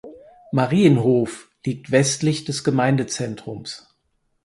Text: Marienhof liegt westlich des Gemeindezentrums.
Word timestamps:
Marienhof 0.51 1.51
liegt 1.63 1.91
westlich 1.91 2.43
des 2.43 2.63
Gemeindezentrums. 2.63 3.93